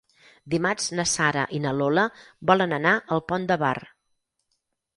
Dimarts 0.53 0.87
na 0.99 1.05
Sara 1.11 1.43
i 1.59 1.59
na 1.67 1.75
Lola 1.81 2.07
volen 2.53 2.75
anar 2.81 2.95
al 3.17 3.25
Pont 3.31 3.49
de 3.53 3.61
Bar. 3.67 3.77